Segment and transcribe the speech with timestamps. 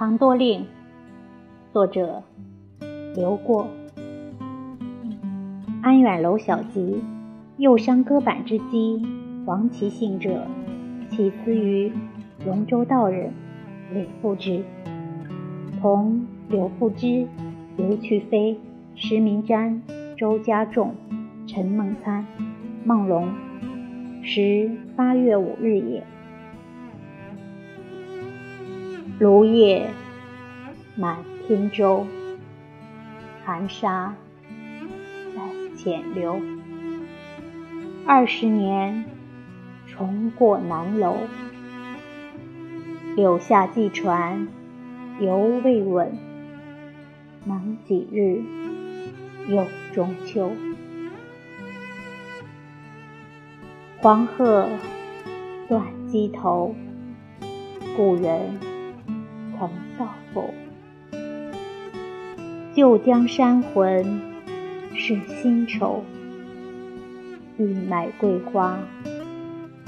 [0.00, 0.62] 藏多令》，
[1.74, 2.22] 作者
[3.14, 3.68] 刘过。
[5.82, 7.04] 安远楼小集，
[7.58, 9.06] 右商歌板之基，
[9.44, 10.46] 王其姓者，
[11.10, 11.92] 起词于
[12.46, 13.30] 龙州道人
[13.92, 14.64] 李复之，
[15.82, 17.26] 同柳复之、
[17.76, 18.58] 刘去非、
[18.94, 19.78] 石明瞻、
[20.16, 20.94] 周家仲、
[21.46, 22.24] 陈梦参、
[22.86, 23.28] 孟龙，
[24.22, 26.02] 时八月五日也。
[29.20, 29.90] 芦叶
[30.96, 32.06] 满天舟，
[33.44, 34.14] 寒沙
[35.34, 35.42] 在
[35.76, 36.40] 浅流。
[38.06, 39.04] 二十年
[39.86, 41.18] 重过南楼，
[43.14, 44.48] 柳下寄船
[45.20, 46.16] 犹未稳。
[47.44, 48.42] 忙几日
[49.48, 50.50] 又中秋，
[53.98, 54.66] 黄鹤
[55.68, 56.74] 断机头，
[57.94, 58.58] 故人。
[59.60, 60.54] 曾道否？
[62.74, 64.22] 旧江山魂
[64.94, 66.02] 是新愁，
[67.58, 68.78] 欲买桂花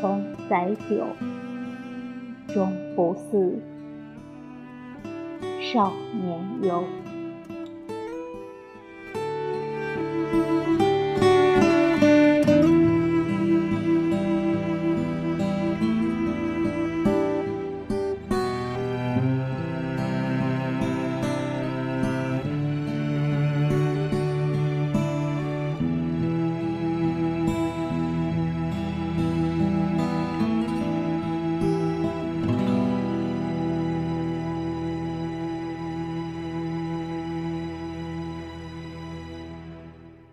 [0.00, 1.04] 从载酒，
[2.46, 3.58] 终不似
[5.60, 6.82] 少年游。